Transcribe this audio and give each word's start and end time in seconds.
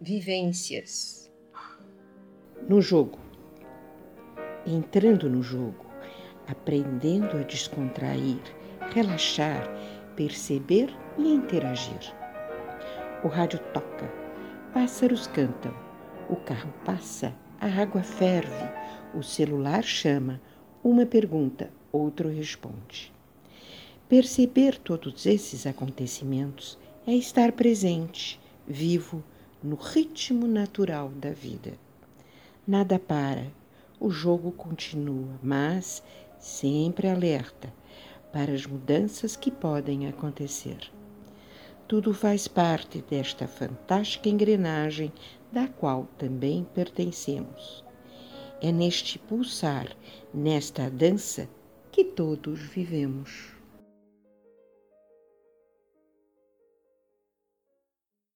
vivências. 0.00 1.30
No 2.66 2.80
jogo. 2.80 3.18
Entrando 4.66 5.28
no 5.28 5.42
jogo, 5.42 5.84
aprendendo 6.48 7.36
a 7.36 7.42
descontrair, 7.42 8.40
relaxar, 8.94 9.68
perceber 10.16 10.88
e 11.18 11.28
interagir. 11.28 12.14
O 13.22 13.28
rádio 13.28 13.58
toca, 13.74 14.10
pássaros 14.72 15.26
cantam, 15.26 15.74
o 16.30 16.36
carro 16.36 16.72
passa, 16.82 17.34
a 17.60 17.66
água 17.66 18.02
ferve, 18.02 18.70
o 19.14 19.22
celular 19.22 19.82
chama, 19.84 20.40
uma 20.82 21.04
pergunta, 21.04 21.70
outro 21.92 22.30
responde. 22.30 23.12
Perceber 24.08 24.78
todos 24.78 25.26
esses 25.26 25.66
acontecimentos 25.66 26.78
é 27.06 27.12
estar 27.12 27.52
presente, 27.52 28.40
vivo, 28.66 29.22
no 29.62 29.76
ritmo 29.76 30.46
natural 30.46 31.10
da 31.10 31.30
vida. 31.30 31.74
Nada 32.66 32.98
para, 32.98 33.46
o 33.98 34.10
jogo 34.10 34.50
continua, 34.52 35.38
mas 35.42 36.02
sempre 36.38 37.08
alerta 37.08 37.72
para 38.32 38.52
as 38.52 38.64
mudanças 38.64 39.36
que 39.36 39.50
podem 39.50 40.08
acontecer. 40.08 40.90
Tudo 41.86 42.14
faz 42.14 42.48
parte 42.48 43.02
desta 43.10 43.46
fantástica 43.46 44.28
engrenagem 44.28 45.12
da 45.52 45.66
qual 45.66 46.08
também 46.16 46.66
pertencemos. 46.74 47.84
É 48.62 48.70
neste 48.70 49.18
pulsar, 49.18 49.88
nesta 50.32 50.88
dança, 50.88 51.48
que 51.90 52.04
todos 52.04 52.60
vivemos. 52.60 53.59